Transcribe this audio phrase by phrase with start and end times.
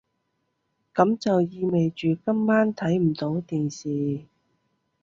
[0.95, 4.25] 噉就意味住今晚睇唔到電視